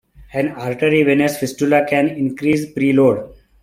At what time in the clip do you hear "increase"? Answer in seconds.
2.07-2.65